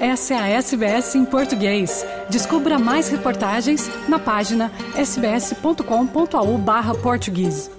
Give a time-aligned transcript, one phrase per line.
[0.00, 2.06] Essa é a SBS em português.
[2.30, 7.70] Descubra mais reportagens na página sbs.com.au/português.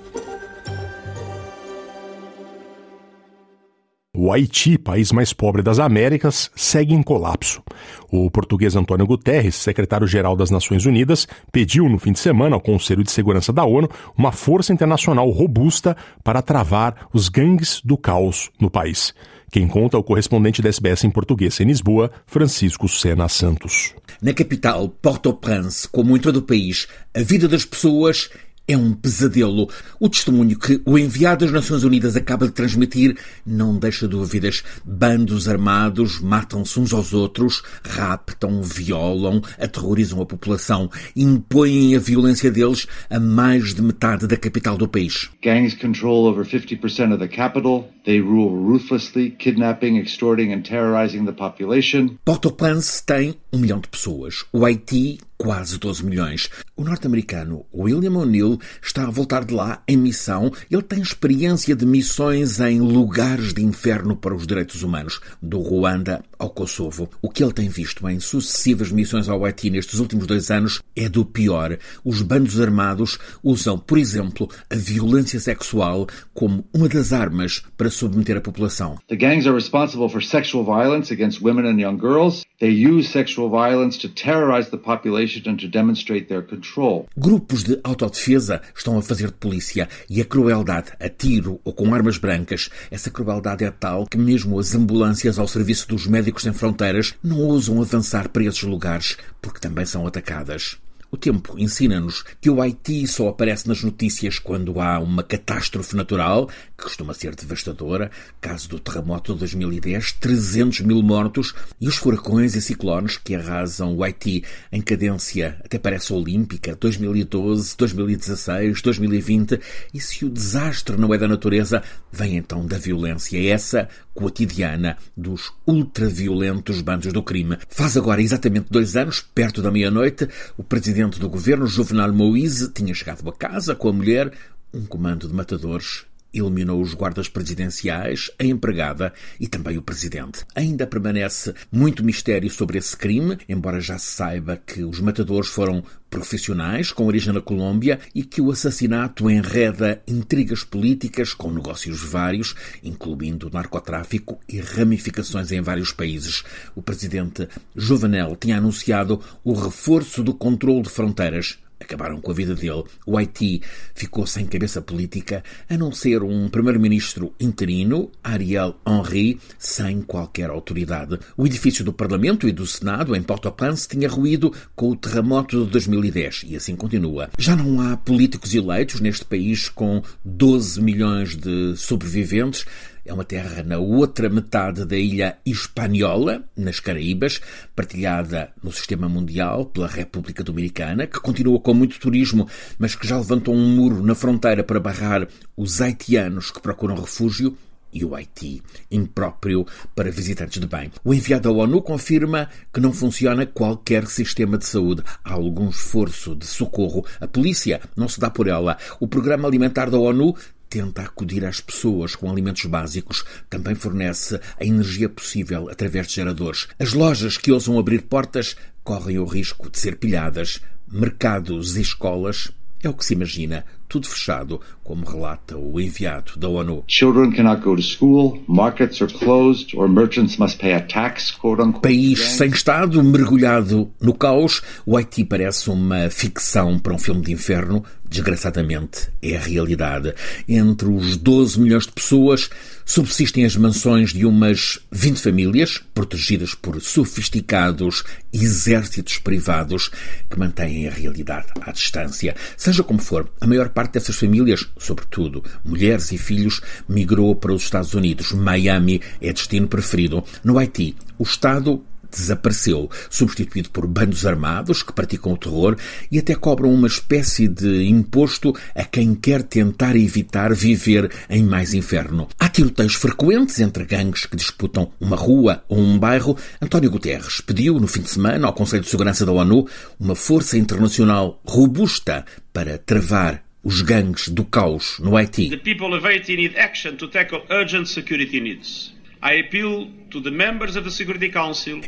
[4.16, 7.64] O Haiti, país mais pobre das Américas, segue em colapso.
[8.12, 13.04] O português Antônio Guterres, secretário-geral das Nações Unidas, pediu no fim de semana ao Conselho
[13.04, 18.70] de Segurança da ONU uma força internacional robusta para travar os gangues do caos no
[18.70, 19.12] país.
[19.52, 23.94] Quem conta é o correspondente da SBS em português em Lisboa, Francisco Sena Santos.
[24.22, 28.30] Na capital, Port-au-Prince, como em todo o país, a vida das pessoas
[28.72, 29.70] é um pesadelo.
[30.00, 34.64] O testemunho que o enviado das Nações Unidas acaba de transmitir não deixa dúvidas.
[34.86, 42.88] Bandos armados matam-se uns aos outros, raptam, violam, aterrorizam a população, impõem a violência deles
[43.10, 45.30] a mais de metade da capital do país.
[45.44, 47.90] Gangs control over 50% of the capital.
[48.06, 52.18] They rule ruthlessly, kidnapping, extorting and terrorizing the population.
[52.26, 54.46] Port-au-Prince tem um milhão de pessoas.
[54.52, 56.50] O Haiti quase 12 milhões.
[56.78, 60.52] O norte-americano William O'Neill está a voltar de lá em missão.
[60.70, 66.24] Ele tem experiência de missões em lugares de inferno para os direitos humanos, do Ruanda
[66.38, 67.10] ao Kosovo.
[67.24, 71.10] O que ele tem visto em sucessivas missões ao Haiti nestes últimos dois anos é
[71.10, 71.76] do pior.
[72.06, 78.38] Os bandos armados usam, por exemplo, a violência sexual como uma das armas para submeter
[78.38, 79.00] a população.
[79.08, 82.44] The gangs are responsible for sexual violence against women and young girls.
[82.62, 87.08] They use sexual violence to terrorize the population and to demonstrate their control.
[87.18, 91.92] Grupos de autodefesa estão a fazer de polícia e a crueldade, a tiro ou com
[91.92, 96.54] armas brancas, essa crueldade é tal que mesmo as ambulâncias ao serviço dos Médicos Sem
[96.54, 100.78] Fronteiras não ousam avançar para esses lugares porque também são atacadas.
[101.12, 106.48] O tempo ensina-nos que o Haiti só aparece nas notícias quando há uma catástrofe natural,
[106.48, 108.10] que costuma ser devastadora,
[108.40, 113.94] caso do terremoto de 2010, 300 mil mortos, e os furacões e ciclones que arrasam
[113.94, 119.60] o Haiti em cadência até parece olímpica, 2012, 2016, 2020,
[119.94, 125.52] e se o desastre não é da natureza, vem então da violência, essa cotidiana dos
[125.68, 127.58] ultraviolentos bandos do crime.
[127.68, 130.28] Faz agora exatamente dois anos, perto da meia-noite,
[130.58, 134.32] o presidente do governo, Juvenal Moïse, tinha chegado a casa com a mulher,
[134.74, 140.46] um comando de matadores eliminou os guardas presidenciais, a empregada e também o presidente.
[140.56, 145.84] Ainda permanece muito mistério sobre esse crime, embora já se saiba que os matadores foram
[146.10, 152.54] profissionais com origem na Colômbia e que o assassinato enreda intrigas políticas com negócios vários,
[152.84, 156.44] incluindo narcotráfico e ramificações em vários países.
[156.76, 162.56] O presidente Jovenel tinha anunciado o reforço do controle de fronteiras acabaram com a vida
[162.56, 162.84] dele.
[163.06, 163.62] O Haiti
[163.94, 171.20] ficou sem cabeça política, a não ser um primeiro-ministro interino, Ariel Henry, sem qualquer autoridade.
[171.36, 175.72] O edifício do Parlamento e do Senado, em Port-au-Prince, tinha ruído com o terremoto de
[175.72, 177.30] 2010 e assim continua.
[177.38, 182.66] Já não há políticos eleitos neste país com 12 milhões de sobreviventes.
[183.04, 187.42] É uma terra na outra metade da ilha Hispaniola, nas Caraíbas,
[187.76, 192.48] partilhada no sistema mundial pela República Dominicana, que continua com muito turismo,
[192.78, 197.58] mas que já levantou um muro na fronteira para barrar os haitianos que procuram refúgio
[197.94, 200.92] e o Haiti, impróprio para visitantes de bem.
[201.04, 205.04] O enviado da ONU confirma que não funciona qualquer sistema de saúde.
[205.24, 207.06] Há algum esforço de socorro.
[207.20, 208.78] A polícia não se dá por ela.
[209.00, 210.36] O Programa Alimentar da ONU
[210.72, 216.70] tenta acudir às pessoas com alimentos básicos, também fornece a energia possível através de geradores.
[216.80, 220.62] As lojas que ousam abrir portas correm o risco de ser pilhadas.
[220.90, 222.52] Mercados e escolas
[222.82, 226.86] é o que se imagina, tudo fechado, como relata o enviado da ONU.
[226.88, 231.62] Children cannot go to school, markets are closed, or merchants must pay a tax, quote
[231.62, 231.82] unquote.
[231.82, 237.34] País sem Estado, mergulhado no caos, o Haiti parece uma ficção para um filme de
[237.34, 240.14] inferno, desgraçadamente é a realidade.
[240.48, 242.50] Entre os 12 milhões de pessoas,
[242.86, 248.04] subsistem as mansões de umas 20 famílias, protegidas por sofisticados
[248.34, 249.90] exércitos privados
[250.30, 252.36] que mantêm a realidade à distância.
[252.58, 257.64] Seja como for, a maior parte dessas famílias, sobretudo mulheres e filhos, migrou para os
[257.64, 258.32] Estados Unidos.
[258.32, 260.24] Miami é destino preferido.
[260.44, 265.78] No Haiti, o Estado desapareceu, substituído por bandos armados que praticam o terror
[266.12, 271.74] e até cobram uma espécie de imposto a quem quer tentar evitar viver em mais
[271.74, 272.28] inferno.
[272.38, 276.38] Há tiroteios frequentes entre gangues que disputam uma rua ou um bairro.
[276.62, 279.68] António Guterres pediu no fim de semana ao Conselho de Segurança da ONU
[280.00, 285.50] uma força internacional robusta para travar os gangues do caos no Haiti.
[285.50, 288.94] The people of Haiti need action to tackle urgent security needs.
[289.24, 289.88] I appeal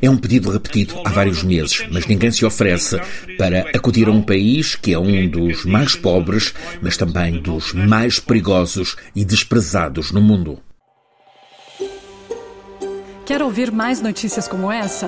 [0.01, 2.97] É um pedido repetido há vários meses, mas ninguém se oferece
[3.37, 8.19] para acudir a um país que é um dos mais pobres, mas também dos mais
[8.19, 10.59] perigosos e desprezados no mundo.
[13.25, 15.07] Quer ouvir mais notícias como essa?